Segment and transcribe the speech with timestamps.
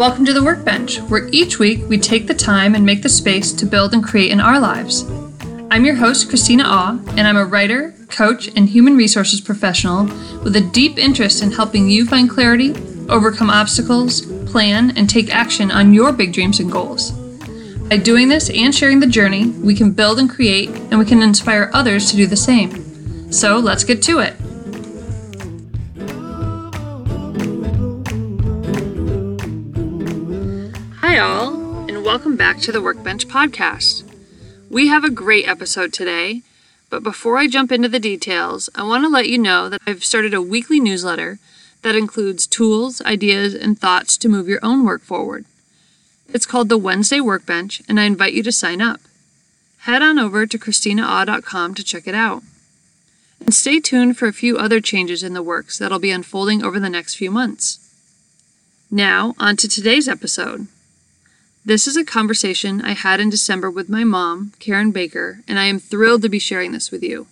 [0.00, 3.52] Welcome to the Workbench, where each week we take the time and make the space
[3.52, 5.04] to build and create in our lives.
[5.70, 10.04] I'm your host, Kristina Au, and I'm a writer, coach, and human resources professional
[10.42, 12.70] with a deep interest in helping you find clarity,
[13.10, 17.10] overcome obstacles, plan, and take action on your big dreams and goals.
[17.90, 21.20] By doing this and sharing the journey, we can build and create, and we can
[21.20, 23.30] inspire others to do the same.
[23.30, 24.34] So let's get to it.
[31.10, 31.54] Hi, all,
[31.88, 34.04] and welcome back to the Workbench Podcast.
[34.70, 36.42] We have a great episode today,
[36.88, 40.04] but before I jump into the details, I want to let you know that I've
[40.04, 41.40] started a weekly newsletter
[41.82, 45.46] that includes tools, ideas, and thoughts to move your own work forward.
[46.32, 49.00] It's called the Wednesday Workbench, and I invite you to sign up.
[49.78, 52.44] Head on over to KristinaAu.com to check it out.
[53.40, 56.78] And stay tuned for a few other changes in the works that'll be unfolding over
[56.78, 57.80] the next few months.
[58.92, 60.68] Now, on to today's episode.
[61.62, 65.64] This is a conversation I had in December with my mom, Karen Baker, and I
[65.64, 67.26] am thrilled to be sharing this with you.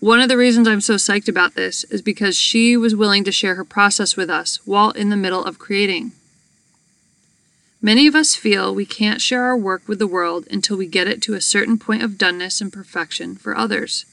[0.00, 3.32] One of the reasons I'm so psyched about this is because she was willing to
[3.32, 6.12] share her process with us while in the middle of creating.
[7.82, 11.06] Many of us feel we can't share our work with the world until we get
[11.06, 14.06] it to a certain point of doneness and perfection for others.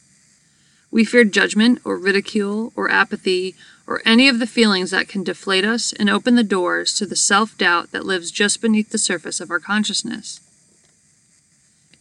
[0.92, 5.66] We fear judgment or ridicule or apathy or any of the feelings that can deflate
[5.66, 9.40] us and open the doors to the self doubt that lives just beneath the surface
[9.42, 10.40] of our consciousness.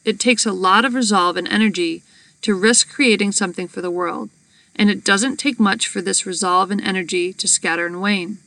[0.04, 2.02] It takes a lot of resolve and energy
[2.42, 4.30] to risk creating something for the world,
[4.74, 8.38] and it doesn't take much for this resolve and energy to scatter and wane.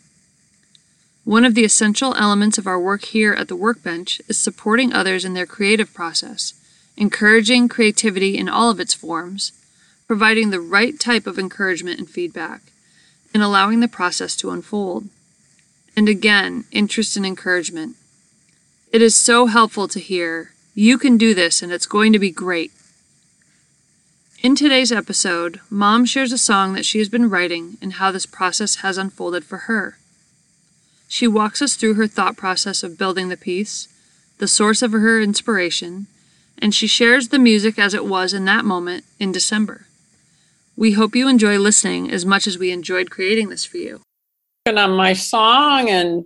[1.23, 5.25] One of the essential elements of our work here at the workbench is supporting others
[5.25, 6.53] in their creative process,
[6.97, 9.51] encouraging creativity in all of its forms,
[10.07, 12.61] providing the right type of encouragement and feedback,
[13.35, 15.09] and allowing the process to unfold.
[15.97, 17.97] And again, interest and encouragement.
[18.93, 22.31] It is so helpful to hear, you can do this and it's going to be
[22.31, 22.71] great.
[24.41, 28.25] In today's episode, Mom shares a song that she has been writing and how this
[28.25, 29.97] process has unfolded for her.
[31.09, 33.89] She walks us through her thought process of building the piece,
[34.37, 36.07] the source of her inspiration,
[36.57, 39.84] and she shares the music as it was in that moment in December.
[40.75, 44.01] We hope you enjoy listening as much as we enjoyed creating this for you.
[44.65, 46.25] And on my song and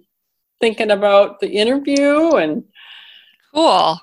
[0.60, 2.64] thinking about the interview and
[3.54, 4.00] cool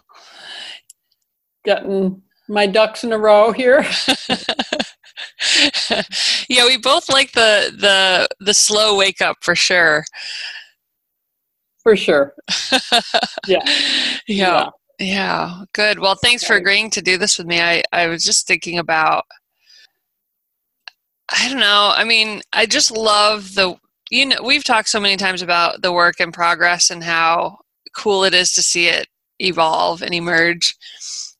[1.66, 3.80] getting my ducks in a row here.
[6.48, 10.04] yeah, we both like the the the slow wake up for sure.
[11.82, 12.34] For sure.
[13.46, 13.58] yeah.
[13.66, 14.16] yeah.
[14.28, 14.68] Yeah.
[14.98, 15.64] Yeah.
[15.74, 15.98] Good.
[15.98, 17.60] Well, thanks for agreeing to do this with me.
[17.60, 19.24] I I was just thinking about
[21.28, 21.92] I don't know.
[21.94, 23.76] I mean, I just love the
[24.10, 27.58] you know we've talked so many times about the work in progress and how
[27.96, 29.08] cool it is to see it
[29.40, 30.76] evolve and emerge.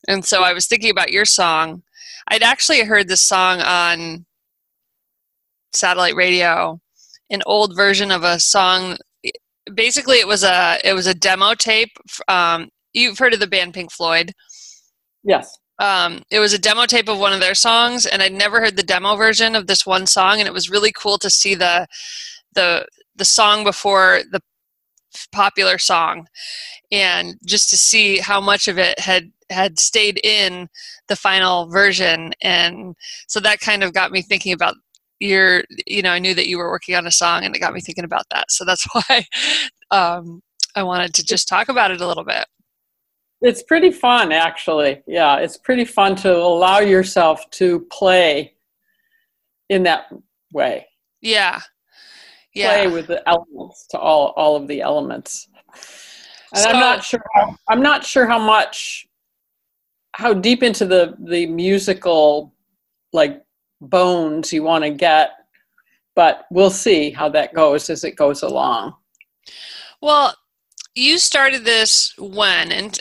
[0.08, 1.82] And so I was thinking about your song.
[2.28, 4.26] I'd actually heard this song on
[5.72, 6.80] satellite radio,
[7.30, 8.97] an old version of a song.
[9.74, 11.97] Basically, it was a it was a demo tape.
[12.28, 14.32] Um, you've heard of the band Pink Floyd?
[15.22, 18.60] Yes um, it was a demo tape of one of their songs and i'd never
[18.60, 21.54] heard the demo version of this one song and it was really cool to see
[21.54, 21.87] the
[22.54, 24.41] the the song before the
[25.32, 26.26] popular song
[26.92, 30.69] and just to see how much of it had had stayed in
[31.09, 32.94] the final version and
[33.28, 34.75] so that kind of got me thinking about
[35.20, 37.72] your you know i knew that you were working on a song and it got
[37.72, 39.25] me thinking about that so that's why
[39.91, 40.42] um,
[40.75, 42.44] i wanted to just talk about it a little bit
[43.42, 45.02] it's pretty fun, actually.
[45.06, 48.54] Yeah, it's pretty fun to allow yourself to play
[49.69, 50.06] in that
[50.52, 50.86] way.
[51.20, 51.60] Yeah.
[52.54, 52.84] Yeah.
[52.84, 55.48] Play with the elements to all all of the elements.
[56.54, 59.06] And so, I'm not sure how, I'm not sure how much
[60.12, 62.54] how deep into the the musical
[63.12, 63.42] like
[63.82, 65.30] bones you want to get,
[66.15, 68.94] but we'll see how that goes as it goes along.
[70.00, 70.34] Well,
[70.94, 72.98] you started this when and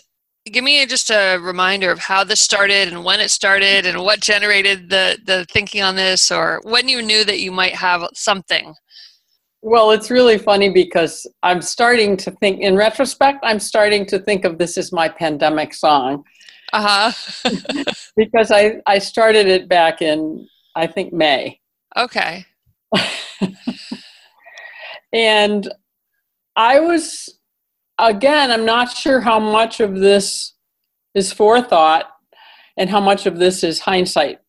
[0.52, 4.20] give me just a reminder of how this started and when it started and what
[4.20, 8.74] generated the the thinking on this or when you knew that you might have something.
[9.62, 14.46] Well it's really funny because i'm starting to think in retrospect i'm starting to think
[14.46, 16.24] of this as my pandemic song.
[16.74, 17.12] Uh-huh.
[18.16, 21.60] Because i i started it back in i think may.
[21.98, 22.46] Okay.
[25.14, 25.72] And
[26.56, 27.40] i was
[28.00, 30.54] again, I'm not sure how much of this
[31.14, 32.06] is forethought
[32.78, 34.40] and how much of this is hindsight.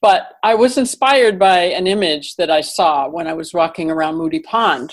[0.00, 4.16] But I was inspired by an image that I saw when I was walking around
[4.16, 4.92] Moody Pond.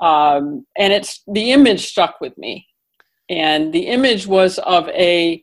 [0.00, 2.66] um, and it's the image stuck with me
[3.28, 5.42] and the image was of a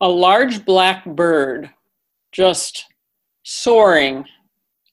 [0.00, 1.70] a large black bird
[2.32, 2.86] just
[3.44, 4.24] soaring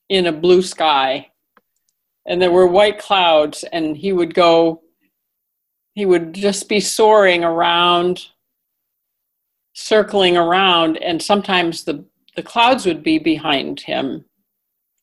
[0.09, 1.27] in a blue sky
[2.27, 4.81] and there were white clouds and he would go
[5.95, 8.27] he would just be soaring around
[9.73, 12.05] circling around and sometimes the
[12.35, 14.25] the clouds would be behind him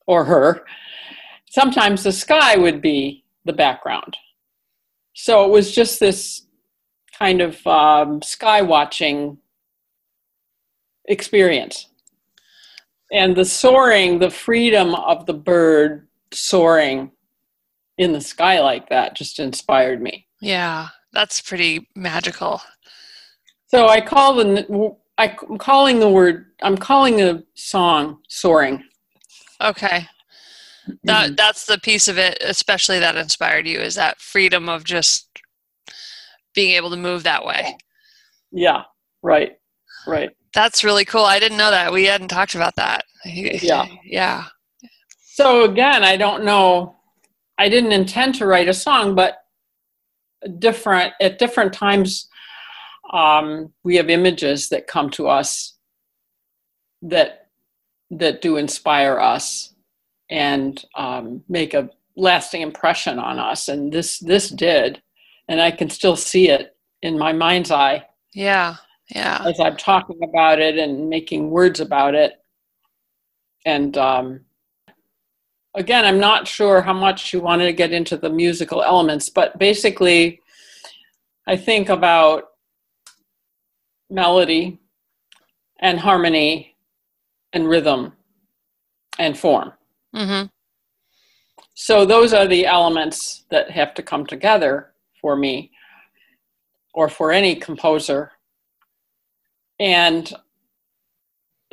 [0.05, 0.65] or her.
[1.49, 4.15] Sometimes the sky would be the background.
[5.13, 6.43] So it was just this
[7.17, 9.39] kind of um, sky watching
[11.05, 11.87] experience.
[13.11, 17.11] And the soaring the freedom of the bird soaring
[17.97, 20.27] in the sky like that just inspired me.
[20.43, 22.61] Yeah, that's pretty magical.
[23.67, 28.83] So I call the I'm calling the word I'm calling the song soaring.
[29.61, 30.05] Okay.
[31.05, 31.35] That mm-hmm.
[31.35, 35.29] that's the piece of it especially that inspired you is that freedom of just
[36.53, 37.77] being able to move that way.
[38.51, 38.83] Yeah,
[39.21, 39.53] right.
[40.05, 40.31] Right.
[40.53, 41.23] That's really cool.
[41.23, 41.93] I didn't know that.
[41.93, 43.05] We hadn't talked about that.
[43.25, 43.85] Yeah.
[44.03, 44.47] Yeah.
[45.21, 46.97] So again, I don't know.
[47.57, 49.42] I didn't intend to write a song, but
[50.59, 52.27] different at different times,
[53.11, 55.75] um, we have images that come to us
[57.01, 57.47] that
[58.09, 59.73] that do inspire us
[60.29, 63.67] and um, make a lasting impression on us.
[63.67, 65.01] And this this did,
[65.47, 68.05] and I can still see it in my mind's eye.
[68.33, 68.75] Yeah,
[69.13, 69.43] yeah.
[69.45, 72.33] As I'm talking about it and making words about it,
[73.65, 74.41] and um,
[75.75, 79.57] again, I'm not sure how much you wanted to get into the musical elements, but
[79.57, 80.41] basically,
[81.47, 82.49] I think about
[84.09, 84.79] melody
[85.79, 86.75] and harmony
[87.51, 88.13] and rhythm
[89.19, 89.73] and form.
[90.15, 90.47] Mm-hmm.
[91.75, 95.71] So, those are the elements that have to come together for me
[96.93, 98.31] or for any composer.
[99.79, 100.31] And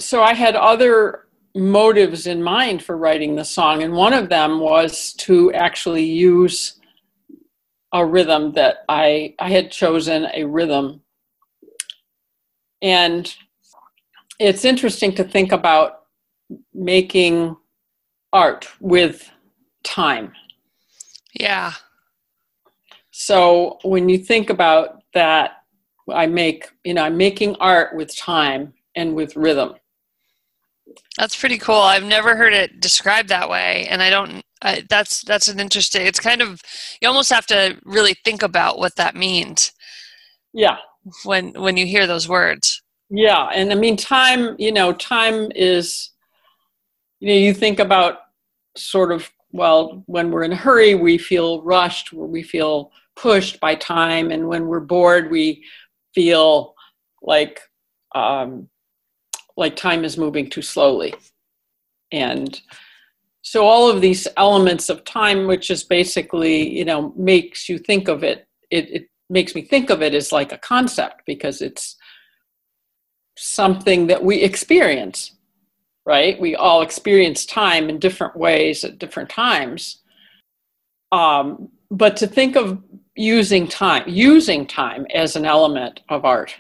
[0.00, 4.61] so, I had other motives in mind for writing the song, and one of them
[4.61, 6.81] was to actually use
[7.93, 11.02] a rhythm that I I had chosen a rhythm,
[12.82, 13.32] and
[14.38, 16.05] it's interesting to think about
[16.73, 17.56] making
[18.32, 19.31] art with
[19.82, 20.32] time.
[21.35, 21.73] Yeah.
[23.11, 25.62] So when you think about that,
[26.08, 29.75] I make you know I'm making art with time and with rhythm.
[31.18, 31.74] That's pretty cool.
[31.74, 34.42] I've never heard it described that way, and I don't.
[34.62, 36.06] I, that's that's an interesting.
[36.06, 36.60] It's kind of
[37.00, 39.72] you almost have to really think about what that means.
[40.52, 40.76] Yeah.
[41.24, 42.82] When when you hear those words.
[43.08, 44.54] Yeah, and I mean time.
[44.58, 46.10] You know, time is.
[47.18, 48.18] You know, you think about
[48.76, 53.74] sort of well when we're in a hurry we feel rushed we feel pushed by
[53.74, 55.62] time and when we're bored we
[56.14, 56.74] feel
[57.22, 57.60] like
[58.14, 58.68] um,
[59.60, 61.14] like time is moving too slowly.
[62.10, 62.60] And
[63.42, 68.08] so all of these elements of time, which is basically, you know, makes you think
[68.08, 71.96] of it, it, it makes me think of it as like a concept because it's
[73.36, 75.36] something that we experience,
[76.06, 76.40] right?
[76.40, 80.00] We all experience time in different ways at different times.
[81.12, 82.82] Um, but to think of
[83.14, 86.55] using time, using time as an element of art.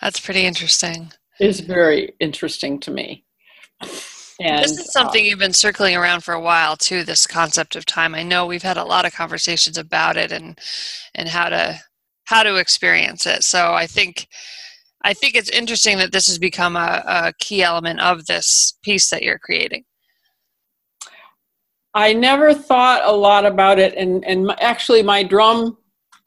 [0.00, 3.24] That's pretty interesting is very interesting to me.
[4.40, 7.04] And, this is something uh, you've been circling around for a while too.
[7.04, 8.14] This concept of time.
[8.14, 10.58] I know we've had a lot of conversations about it and
[11.14, 11.78] and how to
[12.24, 13.44] how to experience it.
[13.44, 14.26] So I think
[15.04, 19.10] I think it's interesting that this has become a, a key element of this piece
[19.10, 19.84] that you're creating.
[21.94, 25.76] I never thought a lot about it, and and actually, my drum.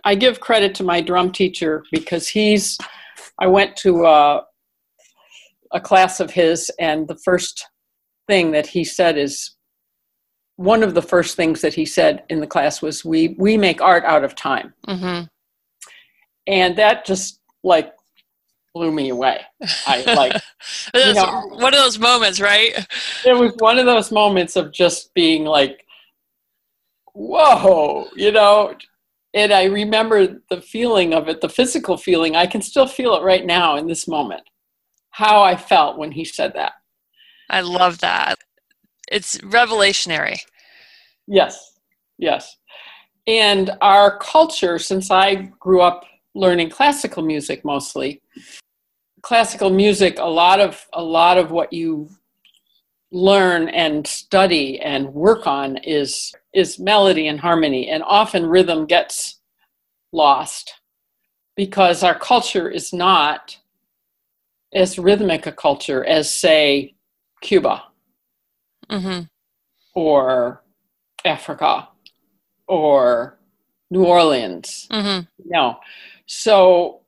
[0.04, 2.78] I give credit to my drum teacher because he's.
[3.40, 4.42] I went to uh,
[5.76, 7.68] a class of his, and the first
[8.28, 9.52] thing that he said is
[10.56, 13.82] one of the first things that he said in the class was, "We we make
[13.82, 15.26] art out of time," mm-hmm.
[16.48, 17.94] and that just like
[18.74, 19.42] blew me away.
[19.86, 20.42] I like
[20.96, 22.74] you know, one of those moments, right?
[23.26, 25.86] It was one of those moments of just being like,
[27.14, 28.76] "Whoa," you know.
[29.34, 32.38] And I remember the feeling of it, the physical feeling.
[32.38, 34.44] I can still feel it right now in this moment
[35.16, 36.74] how I felt when he said that.
[37.50, 38.36] I love that.
[39.10, 40.40] It's revelationary.
[41.26, 41.80] Yes,
[42.18, 42.58] yes.
[43.26, 46.04] And our culture, since I grew up
[46.34, 48.22] learning classical music mostly,
[49.22, 52.10] classical music, a lot of a lot of what you
[53.14, 59.40] learn and study and work on is is melody and harmony, and often rhythm gets
[60.12, 60.74] lost
[61.56, 63.58] because our culture is not
[64.76, 66.94] as rhythmic a culture as, say,
[67.42, 67.84] Cuba
[68.92, 69.22] mm-hmm.
[69.96, 70.64] or
[71.24, 71.88] Africa
[72.68, 73.40] or
[73.90, 74.88] New Orleans.
[74.92, 75.26] Mm-hmm.
[75.46, 75.80] No.
[76.26, 77.02] So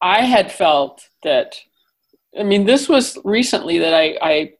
[0.00, 1.56] I had felt that,
[2.38, 4.52] I mean, this was recently that I, I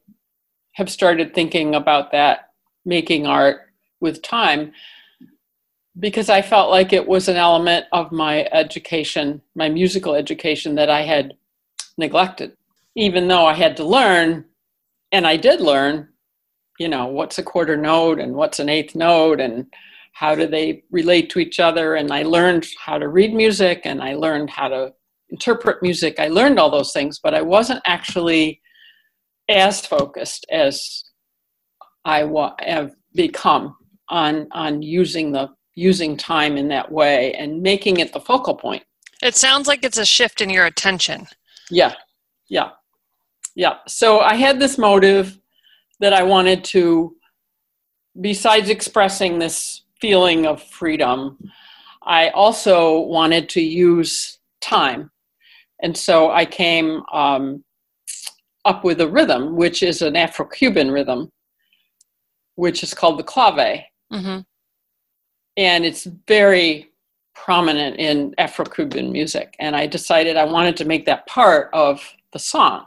[0.72, 2.50] have started thinking about that,
[2.84, 3.60] making art
[4.00, 4.72] with time,
[5.98, 10.88] because I felt like it was an element of my education, my musical education, that
[10.90, 11.34] I had
[11.98, 12.56] neglected.
[12.94, 14.44] Even though I had to learn,
[15.12, 16.08] and I did learn,
[16.78, 19.66] you know, what's a quarter note and what's an eighth note and
[20.14, 21.94] how do they relate to each other.
[21.94, 24.92] And I learned how to read music and I learned how to
[25.30, 26.16] interpret music.
[26.18, 28.60] I learned all those things, but I wasn't actually
[29.48, 31.04] as focused as
[32.04, 33.76] I wa- have become
[34.08, 38.82] on on using the using time in that way and making it the focal point.
[39.22, 41.26] It sounds like it's a shift in your attention.
[41.72, 41.94] Yeah,
[42.48, 42.70] yeah,
[43.54, 43.76] yeah.
[43.88, 45.38] So I had this motive
[46.00, 47.16] that I wanted to,
[48.20, 51.38] besides expressing this feeling of freedom,
[52.02, 55.10] I also wanted to use time.
[55.82, 57.64] And so I came um,
[58.66, 61.32] up with a rhythm, which is an Afro Cuban rhythm,
[62.56, 63.80] which is called the clave.
[64.12, 64.40] Mm-hmm.
[65.56, 66.91] And it's very
[67.34, 69.54] prominent in Afro Cuban music.
[69.58, 72.86] And I decided I wanted to make that part of the song.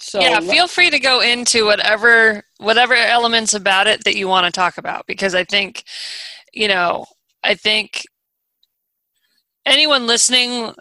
[0.00, 4.46] So yeah, feel free to go into whatever whatever elements about it that you want
[4.46, 5.84] to talk about because I think,
[6.52, 7.04] you know,
[7.42, 8.04] I think
[9.66, 10.72] anyone listening,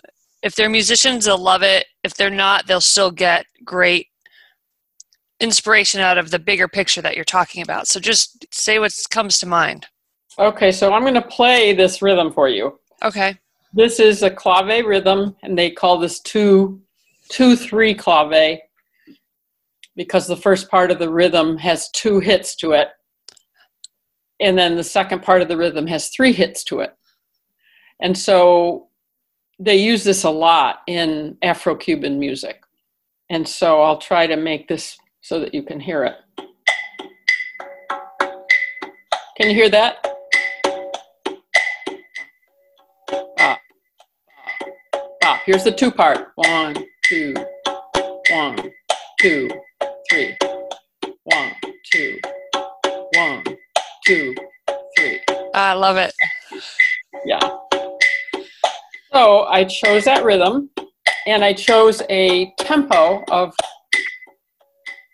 [0.44, 1.88] if they're musicians, they'll love it.
[2.04, 4.08] If they're not, they'll still get great
[5.40, 7.88] inspiration out of the bigger picture that you're talking about.
[7.88, 9.88] So just say what comes to mind.
[10.40, 12.80] Okay, so I'm going to play this rhythm for you.
[13.04, 13.38] Okay.
[13.74, 16.82] This is a clave rhythm, and they call this two,
[17.30, 18.60] two, three clave
[19.96, 22.90] because the first part of the rhythm has two hits to it,
[24.40, 26.96] and then the second part of the rhythm has three hits to it.
[28.00, 28.90] And so
[29.58, 32.62] they use this a lot in Afro Cuban music.
[33.32, 36.16] And so I'll try to make this so that you can hear it.
[39.38, 40.07] Can you hear that?
[45.48, 46.34] Here's the two part.
[46.36, 46.76] One,
[47.06, 47.34] two,
[48.30, 48.58] one,
[49.22, 49.50] two,
[50.12, 50.38] three.
[51.24, 51.52] One,
[51.92, 52.20] two,
[53.16, 53.44] one,
[54.06, 54.36] two,
[54.98, 55.22] three.
[55.56, 56.14] I love it.
[57.26, 57.40] Yeah.
[59.14, 60.70] So I chose that rhythm
[61.26, 63.54] and I chose a tempo of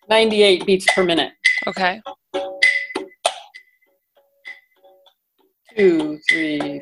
[0.10, 1.32] 98 beats per minute.
[1.68, 2.02] Okay.
[5.78, 6.82] Two, three,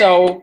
[0.00, 0.42] So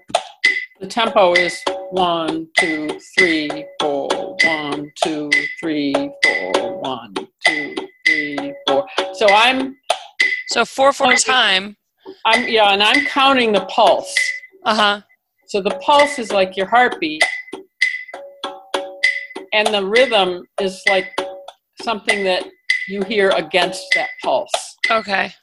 [0.79, 1.59] the tempo is
[1.89, 4.07] one, two, three, four,
[4.43, 7.73] one, two, three, four, one, two,
[8.05, 8.85] three, four.
[9.15, 9.75] So I'm
[10.49, 11.75] so four four time.
[12.23, 14.15] I'm yeah, and I'm counting the pulse.
[14.63, 15.01] Uh huh.
[15.47, 17.23] So the pulse is like your heartbeat,
[19.53, 21.19] and the rhythm is like
[21.81, 22.45] something that
[22.87, 24.77] you hear against that pulse.
[24.91, 25.33] Okay.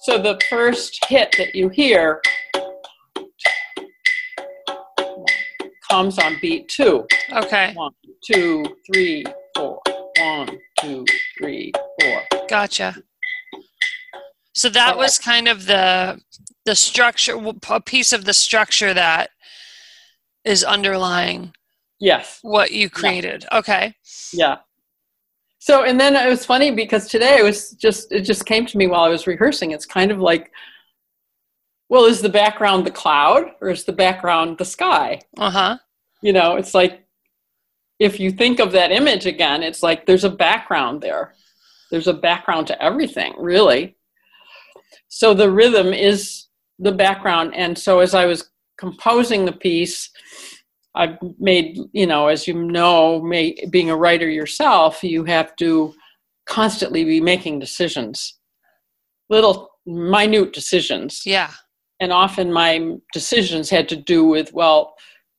[0.00, 2.20] So the first hit that you hear
[5.92, 7.06] comes on beat two.
[7.34, 7.74] Okay.
[7.74, 7.92] One,
[8.24, 9.78] two, three, four.
[10.18, 11.04] One, two,
[11.36, 11.70] three,
[12.00, 12.22] four.
[12.48, 12.96] Gotcha.
[14.54, 16.20] So that was kind of the
[16.64, 17.36] the structure,
[17.68, 19.30] a piece of the structure that
[20.44, 21.52] is underlying.
[22.00, 22.38] Yes.
[22.40, 23.44] What you created.
[23.50, 23.58] Yeah.
[23.58, 23.94] Okay.
[24.32, 24.56] Yeah.
[25.58, 28.78] So and then it was funny because today it was just it just came to
[28.78, 29.72] me while I was rehearsing.
[29.72, 30.50] It's kind of like
[31.92, 35.20] well, is the background the cloud or is the background the sky?
[35.36, 35.78] Uh huh.
[36.22, 37.04] You know, it's like
[37.98, 41.34] if you think of that image again, it's like there's a background there.
[41.90, 43.94] There's a background to everything, really.
[45.08, 46.46] So the rhythm is
[46.78, 47.54] the background.
[47.54, 50.08] And so as I was composing the piece,
[50.94, 55.92] I've made, you know, as you know, may, being a writer yourself, you have to
[56.46, 58.38] constantly be making decisions,
[59.28, 61.26] little minute decisions.
[61.26, 61.50] Yeah
[62.02, 64.94] and often my decisions had to do with well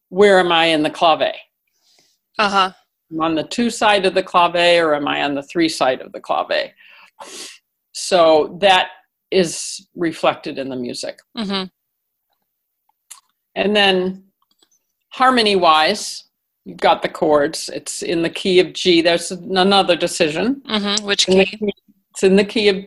[0.10, 1.36] where am i in the clave
[2.40, 2.72] uh-huh
[3.12, 6.02] am on the two side of the clave or am i on the three side
[6.02, 6.72] of the clave
[7.92, 8.88] so that
[9.30, 11.66] is reflected in the music mm-hmm.
[13.56, 14.24] and then
[15.10, 16.24] harmony wise
[16.66, 17.70] you've got the chords.
[17.74, 19.02] It's in the key of G.
[19.02, 20.62] There's another decision.
[20.68, 21.06] Mm-hmm.
[21.06, 21.46] Which key?
[21.46, 21.74] key?
[22.12, 22.86] It's in the key of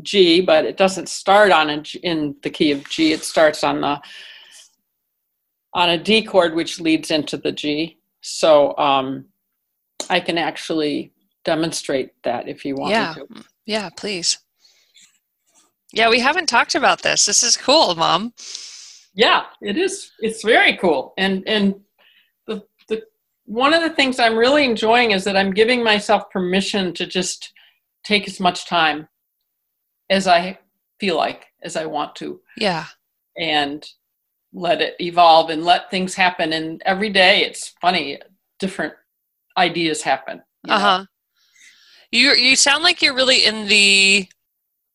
[0.00, 3.12] G, but it doesn't start on a G, in the key of G.
[3.12, 4.00] It starts on the
[5.74, 7.98] on a D chord, which leads into the G.
[8.20, 9.26] So um,
[10.08, 11.12] I can actually
[11.44, 13.14] demonstrate that if you want yeah.
[13.16, 13.44] me to.
[13.66, 14.38] Yeah, please.
[15.92, 17.26] Yeah, we haven't talked about this.
[17.26, 18.32] This is cool, Mom.
[19.14, 20.10] Yeah, it is.
[20.20, 21.12] It's very cool.
[21.18, 21.74] And and
[22.46, 23.02] the the
[23.44, 27.52] one of the things I'm really enjoying is that I'm giving myself permission to just
[28.04, 29.06] take as much time
[30.12, 30.58] as I
[31.00, 32.40] feel like, as I want to.
[32.56, 32.84] Yeah.
[33.36, 33.84] And
[34.52, 36.52] let it evolve and let things happen.
[36.52, 38.20] And every day it's funny,
[38.58, 38.92] different
[39.56, 40.42] ideas happen.
[40.68, 41.04] Uh huh.
[42.10, 44.28] You you sound like you're really in the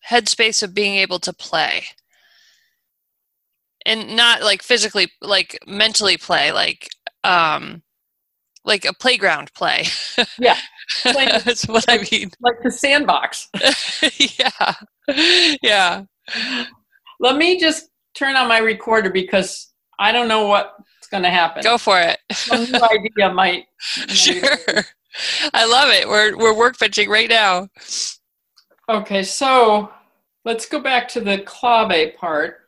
[0.08, 1.86] headspace of being able to play.
[3.86, 6.90] And not like physically like mentally play, like
[7.24, 7.82] um
[8.64, 9.88] like a playground play.
[10.40, 10.58] Yeah.
[11.04, 12.32] That's what I mean.
[12.40, 13.50] Like the sandbox.
[14.40, 14.74] yeah.
[15.62, 16.04] Yeah.
[17.20, 21.64] Let me just turn on my recorder because I don't know what's going to happen.
[21.64, 22.20] Go for it.
[22.32, 23.66] Some new idea might.
[23.80, 24.84] sure.
[25.54, 26.08] I love it.
[26.08, 27.68] We're we're workbenching right now.
[28.90, 29.92] Okay, so
[30.46, 32.67] let's go back to the clave part.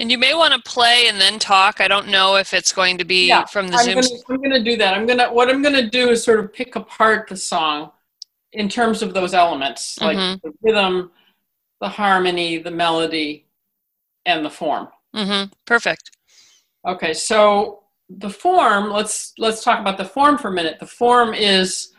[0.00, 1.80] And you may want to play and then talk.
[1.80, 3.94] I don't know if it's going to be Yeah, from the I'm Zoom.
[3.96, 4.94] gonna, I'm gonna do that.
[4.94, 7.90] I'm gonna what I'm gonna do is sort of pick apart the song
[8.52, 10.40] in terms of those elements, like Mhm.
[10.42, 11.10] the rhythm,
[11.80, 13.46] the harmony, the melody,
[14.24, 14.88] and the form.
[15.16, 15.52] Mm-hmm.
[15.66, 16.10] Perfect.
[16.86, 20.78] Okay, so the form, let's let's talk about the form for a minute.
[20.78, 21.92] The form is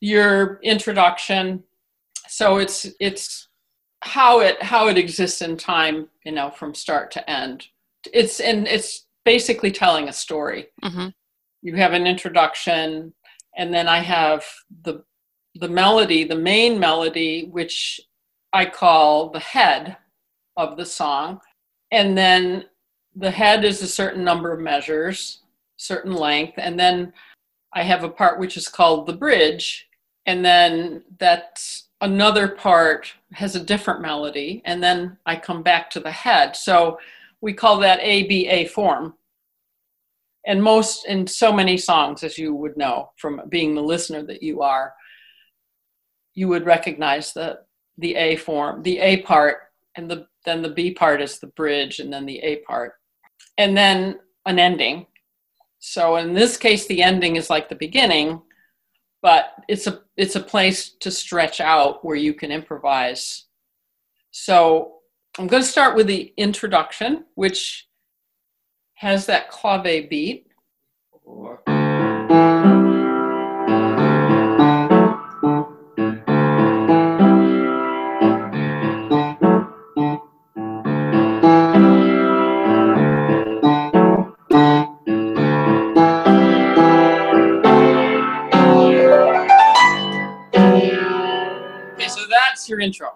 [0.00, 1.62] your introduction.
[2.28, 3.48] So it's it's
[4.02, 7.66] how it how it exists in time, you know, from start to end.
[8.12, 10.66] It's and it's basically telling a story.
[10.82, 11.08] Mm-hmm.
[11.62, 13.12] You have an introduction
[13.56, 14.44] and then I have
[14.82, 15.04] the
[15.54, 18.00] the melody, the main melody which
[18.52, 19.96] I call the head
[20.56, 21.40] of the song.
[21.90, 22.64] And then
[23.14, 25.40] the head is a certain number of measures,
[25.76, 27.12] certain length, and then
[27.74, 29.88] I have a part which is called the bridge,
[30.26, 36.00] and then that's another part has a different melody, and then I come back to
[36.00, 36.54] the head.
[36.54, 36.98] So
[37.40, 39.14] we call that ABA form.
[40.46, 44.42] And most in so many songs, as you would know from being the listener that
[44.42, 44.92] you are,
[46.34, 47.60] you would recognize the
[47.98, 49.58] the A form, the A part,
[49.96, 52.94] and the then the B part is the bridge, and then the A part
[53.58, 55.06] and then an ending.
[55.78, 58.42] So in this case, the ending is like the beginning,
[59.22, 63.46] but it's a it's a place to stretch out where you can improvise.
[64.32, 64.96] So
[65.38, 67.88] I'm going to start with the introduction, which
[68.94, 70.46] has that clave beat.
[92.62, 93.08] That's your intro.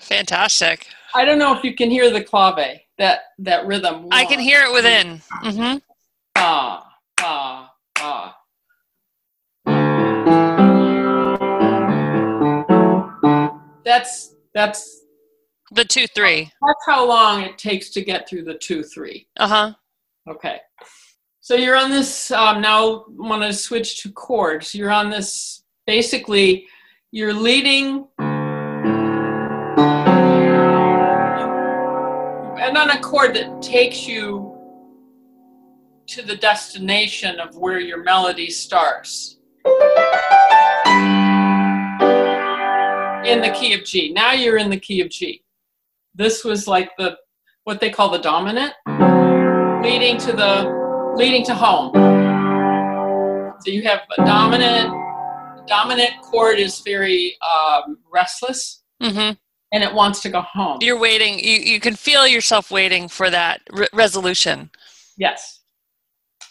[0.00, 0.86] Fantastic.
[1.14, 4.08] I don't know if you can hear the clave, that that rhythm.
[4.12, 5.22] I can hear it within.
[5.42, 5.78] Mm-hmm.
[6.36, 6.86] Ah,
[7.20, 8.36] ah, ah.
[13.82, 15.00] That's that's
[15.72, 16.50] The two three.
[16.60, 19.26] that's how long it takes to get through the two three.
[19.38, 19.72] Uh huh.
[20.28, 20.60] Okay.
[21.40, 23.06] So you're on this um, now.
[23.08, 24.74] Want to switch to chords?
[24.74, 25.62] You're on this.
[25.86, 26.66] Basically,
[27.12, 28.08] you're leading,
[32.76, 34.52] and on a chord that takes you
[36.06, 39.38] to the destination of where your melody starts.
[43.24, 44.12] In the key of G.
[44.12, 45.42] Now you're in the key of G.
[46.14, 47.16] This was like the
[47.64, 48.74] what they call the dominant,
[49.82, 51.92] leading to the leading to home.
[53.64, 54.92] So you have a dominant.
[55.66, 59.34] Dominant chord is very um, restless, Mm-hmm.
[59.72, 60.78] And it wants to go home.
[60.80, 61.38] You're waiting.
[61.38, 64.70] You you can feel yourself waiting for that re- resolution.
[65.16, 65.60] Yes.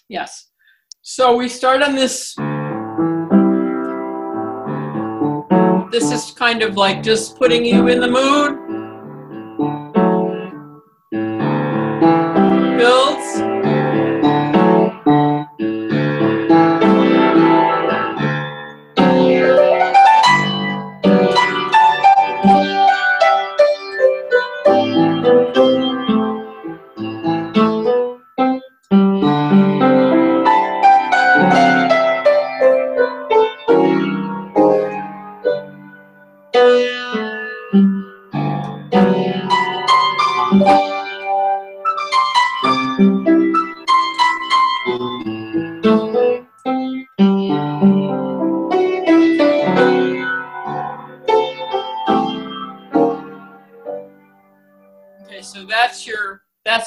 [0.09, 0.49] Yes.
[1.01, 2.35] So we start on this.
[5.91, 8.64] This is kind of like just putting you in the mood.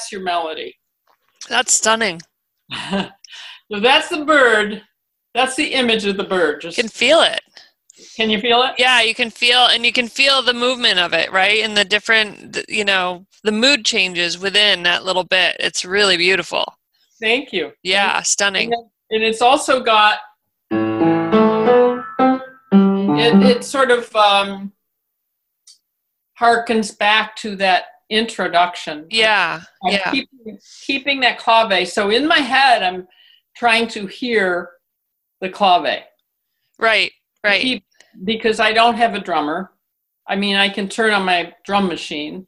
[0.09, 0.75] That's your melody.
[1.49, 2.19] That's stunning.
[2.91, 4.81] so that's the bird.
[5.35, 6.61] That's the image of the bird.
[6.61, 7.41] Just you can feel it.
[8.15, 8.75] Can you feel it?
[8.77, 11.59] Yeah, you can feel, and you can feel the movement of it, right?
[11.59, 15.57] And the different, you know, the mood changes within that little bit.
[15.59, 16.65] It's really beautiful.
[17.21, 17.73] Thank you.
[17.83, 18.73] Yeah, Thank stunning.
[19.11, 20.19] And it's also got,
[20.71, 20.79] it,
[23.43, 24.71] it sort of um,
[26.39, 29.05] harkens back to that introduction.
[29.09, 29.61] Yeah.
[29.83, 30.11] I'm yeah.
[30.11, 31.87] Keeping, keeping that clave.
[31.87, 33.07] So in my head, I'm
[33.55, 34.71] trying to hear
[35.41, 36.03] the clave.
[36.77, 37.11] Right.
[37.43, 37.61] Right.
[37.61, 37.85] Keep,
[38.23, 39.71] because I don't have a drummer.
[40.27, 42.45] I mean, I can turn on my drum machine,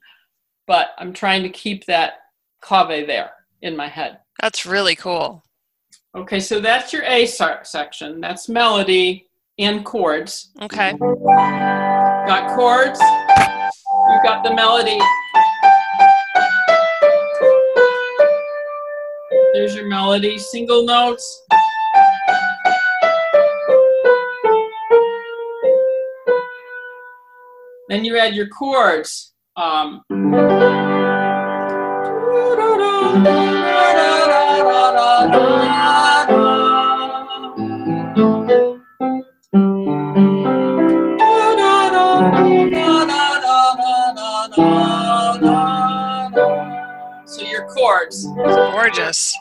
[0.66, 2.14] but I'm trying to keep that
[2.60, 4.18] clave there in my head.
[4.40, 5.44] That's really cool.
[6.14, 8.20] Okay, so that's your A section.
[8.20, 10.50] That's melody and chords.
[10.60, 10.92] Okay.
[10.98, 13.00] Got chords.
[13.00, 14.98] You got the melody.
[19.52, 21.42] There's your melody, single notes.
[27.88, 29.34] Then you add your chords.
[29.56, 30.02] Um,
[48.10, 49.36] Gorgeous.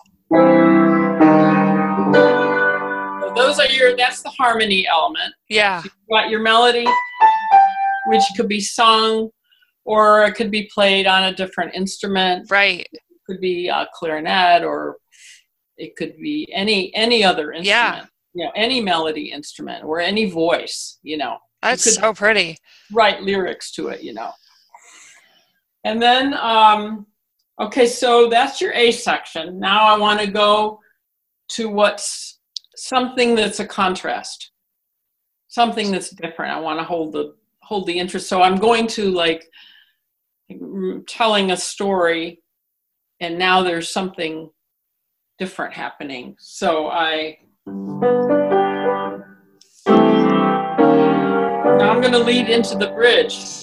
[3.36, 5.34] those are your, that's the harmony element.
[5.50, 5.82] Yeah.
[5.84, 6.86] You've got your melody,
[8.08, 9.30] which could be sung
[9.86, 12.50] or it could be played on a different instrument.
[12.50, 12.88] Right.
[12.92, 14.98] It could be a clarinet or
[15.78, 17.66] it could be any any other instrument.
[17.66, 18.06] Yeah.
[18.34, 21.38] You know, any melody instrument or any voice, you know.
[21.62, 22.58] That's you so pretty.
[22.92, 24.32] Write lyrics to it, you know.
[25.84, 27.08] And then um
[27.62, 29.60] okay, so that's your A section.
[29.60, 30.80] Now I want to go
[31.50, 32.40] to what's
[32.76, 34.52] something that's a contrast.
[35.48, 36.54] Something that's different.
[36.54, 38.28] I want to hold the hold the interest.
[38.28, 39.46] So I'm going to like
[41.08, 42.42] telling a story
[43.20, 44.50] and now there's something
[45.38, 46.36] different happening.
[46.40, 47.38] So I
[51.66, 53.62] now I'm going to lead into the bridge.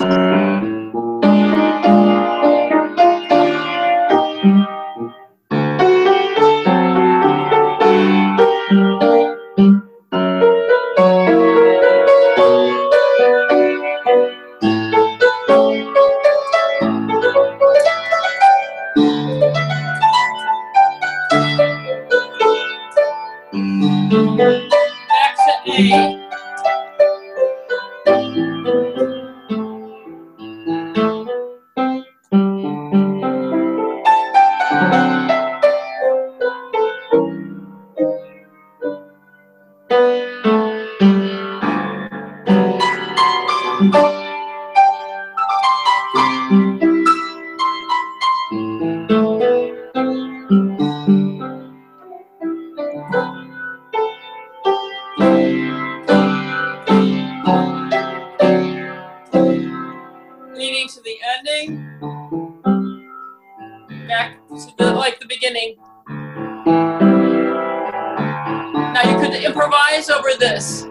[70.40, 70.82] That's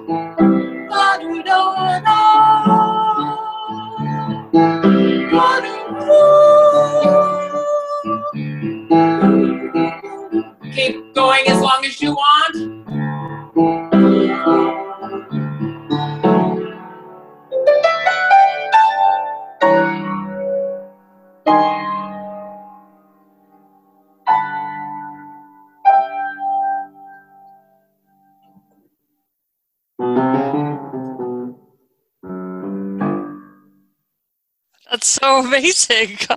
[35.28, 36.18] so amazing.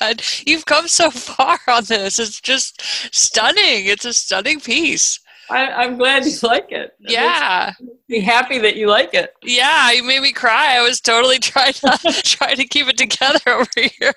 [0.00, 2.18] God, you've come so far on this.
[2.18, 2.80] It's just
[3.14, 3.86] stunning.
[3.86, 5.18] It's a stunning piece.
[5.48, 6.92] I, am glad you like it.
[6.98, 7.72] Yeah.
[8.08, 9.32] Be happy that you like it.
[9.42, 10.76] Yeah, you made me cry.
[10.76, 14.14] I was totally trying to trying to keep it together over here.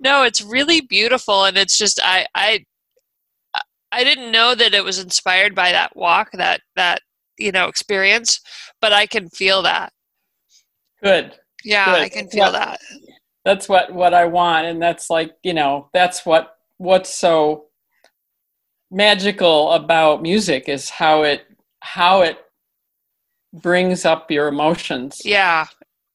[0.00, 2.64] no, it's really beautiful and it's just I I
[3.92, 7.00] I didn't know that it was inspired by that walk, that that
[7.38, 8.40] you know experience,
[8.80, 9.92] but I can feel that.
[11.02, 11.34] Good.
[11.64, 12.02] Yeah, Good.
[12.02, 12.80] I can feel that.
[13.44, 17.66] That's what what I want, and that's like you know that's what what's so
[18.90, 21.42] magical about music is how it
[21.80, 22.38] how it
[23.52, 25.22] brings up your emotions.
[25.24, 25.66] Yeah.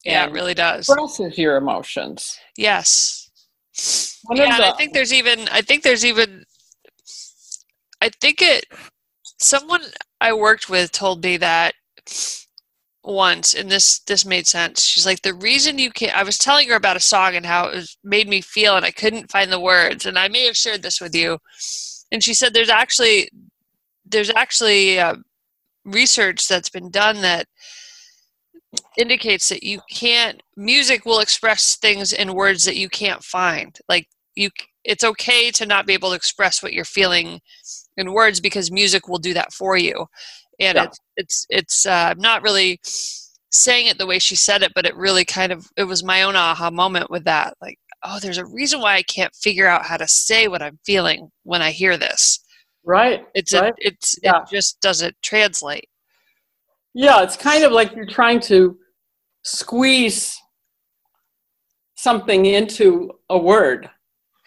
[0.05, 0.87] Yeah, it really does.
[0.87, 2.39] Expresses your emotions.
[2.55, 3.29] Yes.
[4.23, 6.45] One yeah, the, I think there's even I think there's even
[8.01, 8.65] I think it
[9.39, 9.81] someone
[10.21, 11.73] I worked with told me that
[13.09, 14.83] once and this this made sense.
[14.83, 17.67] She's like the reason you can't i was telling her about a song and how
[17.67, 20.57] it was, made me feel and i couldn't find the words and i may have
[20.57, 21.37] shared this with you.
[22.11, 23.29] And she said there's actually
[24.05, 25.15] there's actually uh,
[25.85, 27.47] research that's been done that
[28.97, 33.77] indicates that you can't music will express things in words that you can't find.
[33.87, 34.49] Like you
[34.83, 37.41] it's okay to not be able to express what you're feeling
[37.97, 40.07] in words because music will do that for you
[40.59, 40.83] and yeah.
[40.83, 42.79] it's it's it's uh, not really
[43.51, 46.21] saying it the way she said it but it really kind of it was my
[46.21, 47.55] own aha moment with that.
[47.61, 50.79] Like oh there's a reason why i can't figure out how to say what i'm
[50.85, 52.39] feeling when i hear this.
[52.85, 53.73] Right it's right.
[53.73, 54.41] A, it's yeah.
[54.41, 55.89] it just doesn't translate.
[56.93, 58.77] Yeah it's kind of like you're trying to
[59.43, 60.37] squeeze
[61.95, 63.89] something into a word.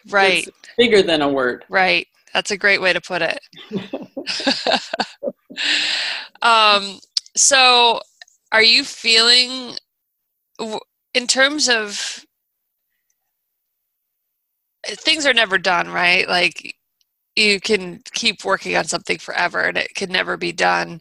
[0.08, 0.46] Right.
[0.46, 1.64] it's bigger than a word.
[1.68, 2.06] Right.
[2.32, 3.38] That's a great way to put it
[6.42, 6.98] um,
[7.36, 8.00] so,
[8.52, 9.76] are you feeling,
[11.14, 12.24] in terms of
[14.86, 16.28] things are never done, right?
[16.28, 16.74] Like
[17.36, 21.00] you can keep working on something forever and it can never be done.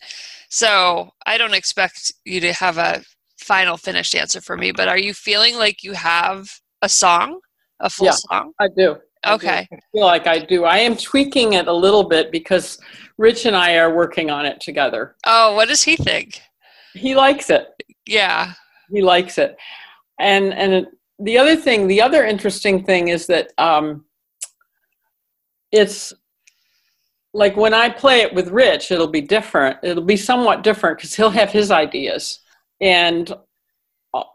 [0.49, 3.03] So, I don't expect you to have a
[3.39, 6.49] final finished answer for me, but are you feeling like you have
[6.81, 7.39] a song,
[7.79, 8.53] a full yeah, song?
[8.59, 8.97] I do.
[9.25, 9.67] Okay.
[9.71, 10.65] I, feel like I do.
[10.65, 12.79] I am tweaking it a little bit because
[13.17, 15.15] Rich and I are working on it together.
[15.25, 16.41] Oh, what does he think?
[16.93, 17.67] He likes it.
[18.05, 18.53] Yeah.
[18.91, 19.57] He likes it.
[20.19, 20.87] And and
[21.19, 24.05] the other thing, the other interesting thing is that um,
[25.71, 26.13] it's
[27.33, 29.77] like when I play it with Rich, it'll be different.
[29.83, 32.39] It'll be somewhat different because he'll have his ideas.
[32.81, 33.31] And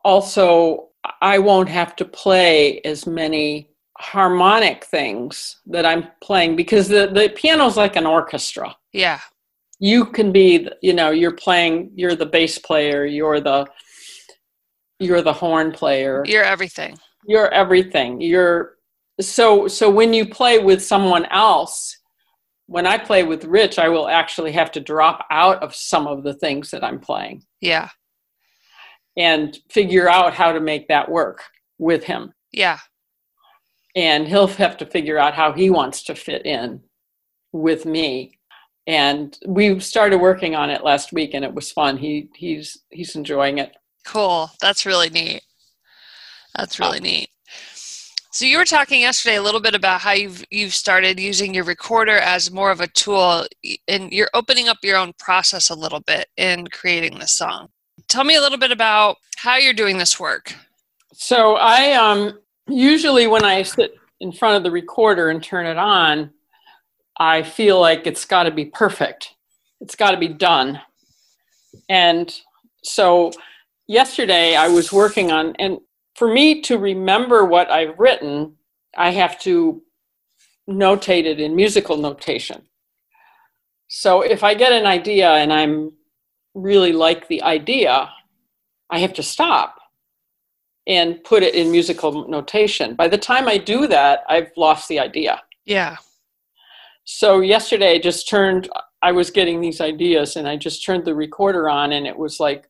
[0.04, 0.88] also,
[1.20, 7.32] I won't have to play as many harmonic things that I'm playing because the, the
[7.34, 8.76] piano's like an orchestra.
[8.92, 9.20] Yeah.
[9.78, 13.66] You can be, you know, you're playing, you're the bass player, you're the
[14.98, 16.22] you're the horn player.
[16.26, 16.98] You're everything.
[17.26, 18.20] You're everything.
[18.20, 18.76] You're
[19.20, 21.98] so so when you play with someone else,
[22.66, 26.22] when I play with Rich, I will actually have to drop out of some of
[26.22, 27.42] the things that I'm playing.
[27.60, 27.90] Yeah.
[29.18, 31.42] And figure out how to make that work
[31.78, 32.32] with him.
[32.52, 32.78] Yeah
[33.96, 36.80] and he'll have to figure out how he wants to fit in
[37.52, 38.38] with me.
[38.86, 41.96] And we started working on it last week and it was fun.
[41.96, 43.74] He he's he's enjoying it.
[44.04, 44.50] Cool.
[44.60, 45.42] That's really neat.
[46.54, 47.30] That's really neat.
[48.30, 51.64] So you were talking yesterday a little bit about how you've you've started using your
[51.64, 53.46] recorder as more of a tool
[53.88, 57.68] and you're opening up your own process a little bit in creating the song.
[58.08, 60.54] Tell me a little bit about how you're doing this work.
[61.14, 65.78] So i um usually when I sit in front of the recorder and turn it
[65.78, 66.30] on,
[67.18, 69.34] I feel like it's got to be perfect.
[69.80, 70.80] It's got to be done.
[71.88, 72.34] And
[72.82, 73.32] so
[73.86, 75.78] yesterday I was working on, and
[76.14, 78.56] for me to remember what I've written,
[78.96, 79.82] I have to
[80.68, 82.62] notate it in musical notation.
[83.88, 85.92] So if I get an idea and I'm
[86.54, 88.10] really like the idea,
[88.90, 89.76] I have to stop
[90.86, 92.94] and put it in musical notation.
[92.94, 95.42] By the time I do that, I've lost the idea.
[95.64, 95.96] Yeah.
[97.04, 98.68] So yesterday I just turned
[99.02, 102.40] I was getting these ideas and I just turned the recorder on and it was
[102.40, 102.68] like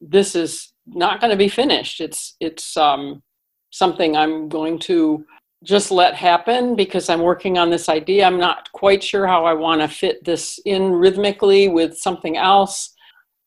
[0.00, 2.00] this is not going to be finished.
[2.00, 3.22] It's it's um
[3.70, 5.24] something I'm going to
[5.64, 8.26] just let happen because I'm working on this idea.
[8.26, 12.94] I'm not quite sure how I want to fit this in rhythmically with something else.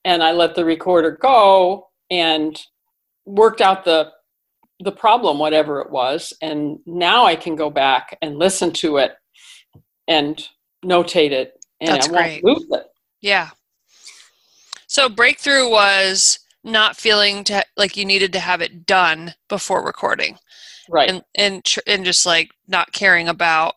[0.03, 2.59] And I let the recorder go and
[3.27, 4.11] worked out the
[4.79, 9.13] the problem whatever it was and now i can go back and listen to it
[10.07, 10.47] and
[10.85, 12.43] notate it and That's i won't great.
[12.43, 12.85] lose it
[13.21, 13.49] yeah
[14.87, 20.37] so breakthrough was not feeling to, like you needed to have it done before recording
[20.89, 23.73] right and and and just like not caring about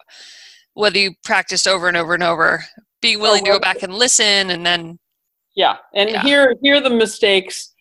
[0.75, 2.63] whether you practiced over and over and over
[3.03, 4.99] being willing to oh, go back and listen and then
[5.57, 6.23] yeah and yeah.
[6.23, 7.75] hear hear the mistakes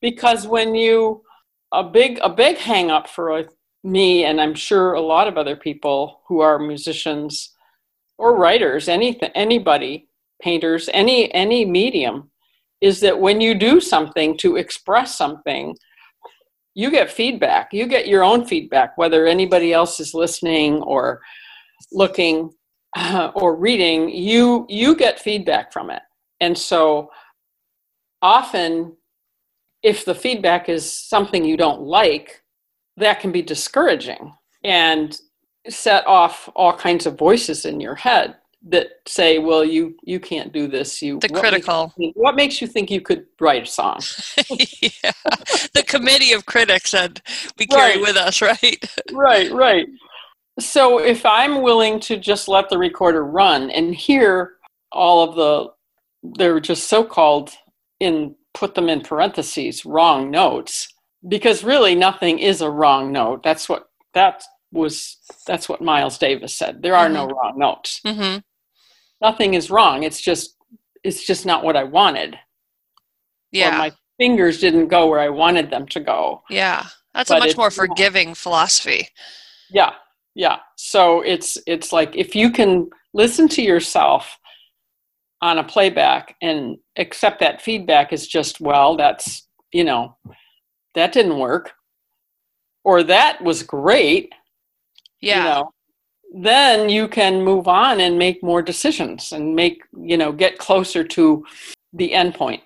[0.00, 1.22] because when you
[1.72, 3.44] a big a big hang up for
[3.82, 7.54] me and i'm sure a lot of other people who are musicians
[8.18, 10.08] or writers anything anybody
[10.40, 12.30] painters any any medium
[12.80, 15.74] is that when you do something to express something
[16.76, 17.72] you get feedback.
[17.72, 21.22] You get your own feedback whether anybody else is listening or
[21.90, 22.50] looking
[22.94, 26.02] uh, or reading, you you get feedback from it,
[26.40, 27.10] and so
[28.20, 28.94] often,
[29.86, 32.42] if the feedback is something you don't like,
[32.96, 34.32] that can be discouraging
[34.64, 35.20] and
[35.68, 38.34] set off all kinds of voices in your head
[38.68, 41.94] that say, "Well, you you can't do this." You the what critical.
[41.96, 44.00] Makes what makes you think you could write a song?
[44.82, 45.12] yeah.
[45.72, 47.20] The committee of critics that
[47.56, 48.00] we carry right.
[48.00, 48.84] with us, right?
[49.12, 49.86] right, right.
[50.58, 54.54] So if I'm willing to just let the recorder run and hear
[54.90, 55.70] all of the,
[56.38, 57.52] they're just so-called
[58.00, 60.88] in put them in parentheses wrong notes
[61.28, 63.42] because really nothing is a wrong note.
[63.42, 64.42] That's what that
[64.72, 65.18] was.
[65.46, 66.82] That's what Miles Davis said.
[66.82, 67.14] There are mm-hmm.
[67.14, 68.00] no wrong notes.
[68.04, 68.38] Mm-hmm
[69.20, 70.02] nothing is wrong.
[70.02, 70.56] It's just
[71.04, 72.38] it's just not what I wanted.
[73.52, 73.74] Yeah.
[73.74, 76.42] Or my fingers didn't go where I wanted them to go.
[76.50, 76.86] Yeah.
[77.14, 79.08] That's but a much more forgiving philosophy.
[79.70, 79.92] Yeah.
[80.34, 80.58] Yeah.
[80.76, 84.36] So it's it's like if you can listen to yourself
[85.42, 90.16] on a playback and accept that feedback is just well that's you know
[90.94, 91.72] that didn't work.
[92.84, 94.32] Or that was great
[95.20, 95.38] yeah.
[95.38, 95.72] you know.
[96.38, 101.04] Then you can move on and make more decisions and make you know get closer
[101.04, 101.44] to
[101.92, 102.62] the end point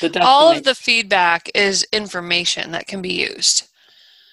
[0.00, 3.68] the all of the feedback is information that can be used.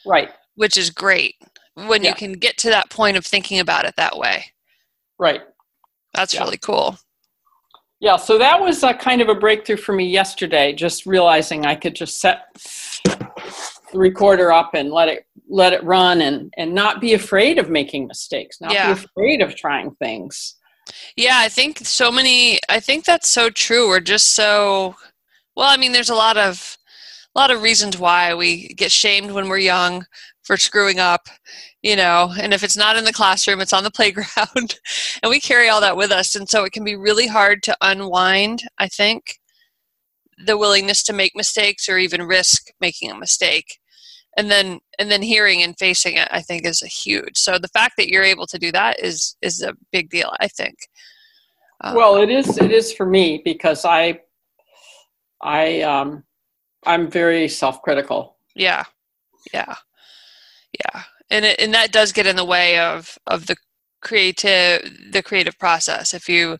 [0.06, 0.30] Right.
[0.56, 1.36] Which is great
[1.74, 2.10] when yeah.
[2.10, 4.45] you can get to that point of thinking about it that way.
[5.17, 5.41] Right.
[6.13, 6.43] That's yeah.
[6.43, 6.98] really cool
[8.05, 11.73] yeah so that was a kind of a breakthrough for me yesterday just realizing i
[11.73, 12.53] could just set
[13.03, 17.69] the recorder up and let it let it run and and not be afraid of
[17.69, 18.93] making mistakes not yeah.
[18.93, 20.55] be afraid of trying things.
[21.17, 23.87] Yeah i think so many i think that's so true.
[23.87, 24.95] We're just so
[25.55, 26.77] well i mean there's a lot of
[27.35, 30.05] a lot of reasons why we get shamed when we're young
[30.45, 31.27] for screwing up
[31.81, 34.79] you know and if it's not in the classroom it's on the playground
[35.23, 37.75] and we carry all that with us and so it can be really hard to
[37.81, 39.39] unwind i think
[40.38, 43.79] the willingness to make mistakes or even risk making a mistake.
[44.38, 47.69] And then and then hearing and facing it i think is a huge so the
[47.69, 50.75] fact that you're able to do that is is a big deal i think.
[51.81, 54.19] Um, well it is it is for me because i
[55.41, 56.25] i um
[56.86, 58.36] i'm very self-critical.
[58.55, 58.84] Yeah
[59.53, 59.75] yeah
[60.79, 63.55] yeah and it, and that does get in the way of of the
[64.01, 66.57] creative the creative process if you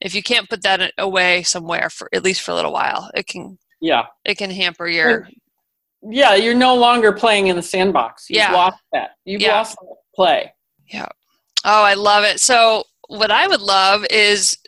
[0.00, 3.26] if you can't put that away somewhere for at least for a little while it
[3.26, 5.28] can yeah it can hamper your
[6.08, 8.28] yeah, you're no longer playing in the sandbox.
[8.28, 8.52] You've yeah.
[8.52, 9.10] lost that.
[9.24, 9.56] You've yeah.
[9.56, 9.78] lost
[10.14, 10.52] play.
[10.92, 11.08] Yeah.
[11.64, 12.40] Oh, I love it.
[12.40, 14.58] So, what I would love is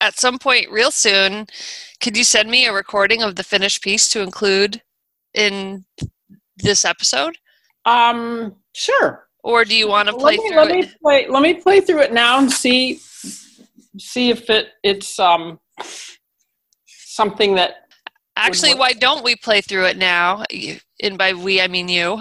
[0.00, 1.46] at some point real soon,
[2.00, 4.82] could you send me a recording of the finished piece to include
[5.32, 5.84] in
[6.58, 7.38] this episode?
[7.84, 9.28] Um, sure.
[9.42, 10.74] Or do you want to play let me, through let it?
[10.74, 13.00] Me play, let me play through it now and see
[13.96, 15.60] see if it it's um
[16.86, 17.84] something that
[18.36, 20.42] Actually, why don't we play through it now?
[21.00, 22.14] And by we, I mean you.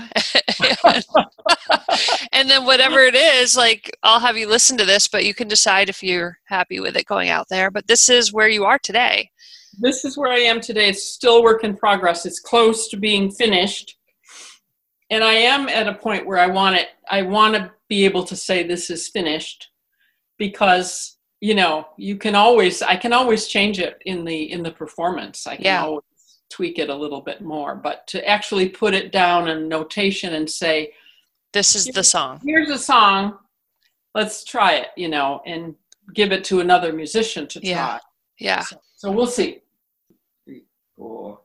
[2.32, 5.48] and then whatever it is, like I'll have you listen to this, but you can
[5.48, 7.72] decide if you're happy with it going out there.
[7.72, 9.32] But this is where you are today.
[9.80, 10.90] This is where I am today.
[10.90, 12.28] It's still work in progress.
[12.28, 13.98] It's close to being finished.
[15.14, 18.24] And I am at a point where I want it, I want to be able
[18.24, 19.70] to say this is finished
[20.40, 24.72] because you know you can always i can always change it in the in the
[24.72, 25.84] performance i can yeah.
[25.84, 26.04] always
[26.50, 30.50] tweak it a little bit more but to actually put it down in notation and
[30.50, 30.92] say
[31.52, 33.38] this is the song here's a song
[34.16, 35.76] let's try it you know and
[36.16, 38.00] give it to another musician to try yeah,
[38.40, 38.62] yeah.
[38.62, 39.60] So, so we'll see
[40.46, 40.64] Three,
[40.96, 41.40] four.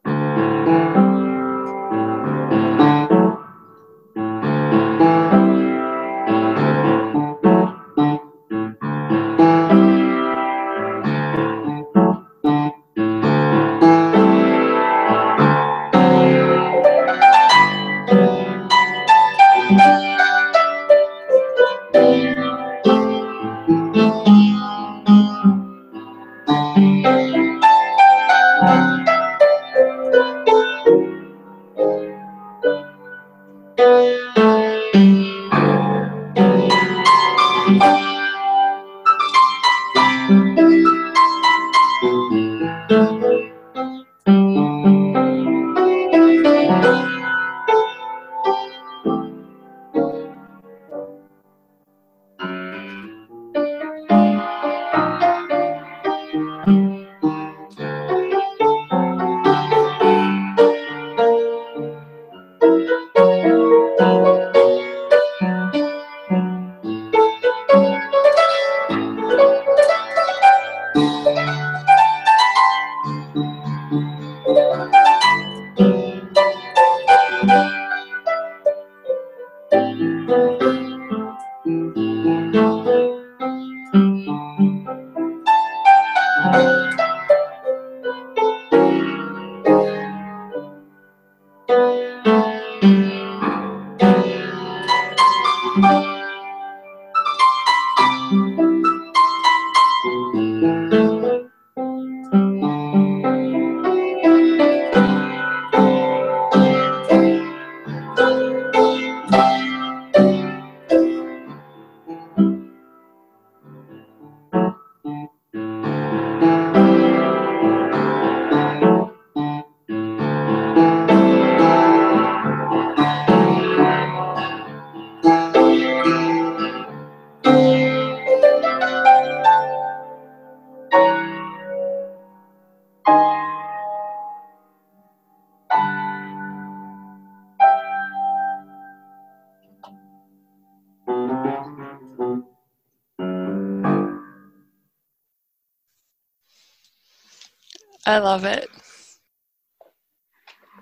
[148.08, 148.70] I love it.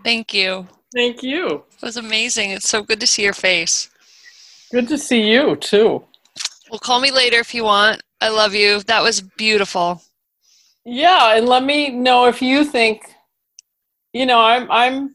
[0.05, 0.69] Thank you.
[0.95, 1.65] Thank you.
[1.75, 2.51] It was amazing.
[2.51, 3.91] It's so good to see your face.
[4.71, 6.05] Good to see you too.
[6.71, 8.03] Well, call me later if you want.
[8.21, 8.81] I love you.
[8.85, 10.01] That was beautiful.
[10.85, 13.03] Yeah, and let me know if you think
[14.13, 15.15] you know, I'm I'm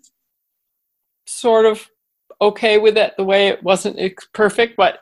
[1.25, 1.87] sort of
[2.39, 3.97] okay with it the way it wasn't
[4.33, 4.99] perfect, but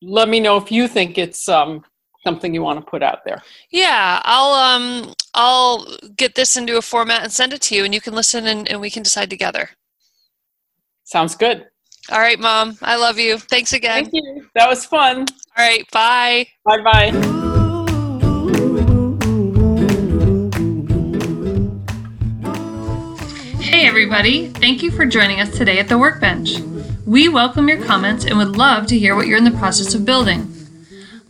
[0.00, 1.84] let me know if you think it's um
[2.24, 3.42] something you want to put out there.
[3.70, 7.94] Yeah, I'll um I'll get this into a format and send it to you and
[7.94, 9.70] you can listen and, and we can decide together.
[11.04, 11.66] Sounds good.
[12.10, 12.76] All right, Mom.
[12.82, 13.38] I love you.
[13.38, 14.04] Thanks again.
[14.04, 14.48] Thank you.
[14.54, 15.20] That was fun.
[15.56, 15.88] All right.
[15.90, 16.48] Bye.
[16.64, 17.10] Bye bye.
[23.60, 24.48] Hey, everybody.
[24.48, 26.60] Thank you for joining us today at the Workbench.
[27.06, 30.04] We welcome your comments and would love to hear what you're in the process of
[30.04, 30.51] building.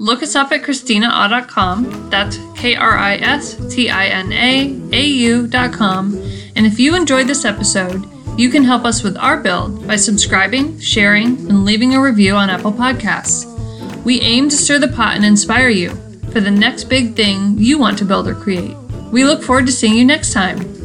[0.02, 2.10] Look us up at KristinaAu.com.
[2.10, 6.20] That's K R I S T I N A A U.com.
[6.56, 8.04] And if you enjoyed this episode,
[8.36, 12.50] you can help us with our build by subscribing, sharing, and leaving a review on
[12.50, 13.46] Apple Podcasts.
[14.02, 15.90] We aim to stir the pot and inspire you
[16.32, 18.76] for the next big thing you want to build or create.
[19.12, 20.81] We look forward to seeing you next time.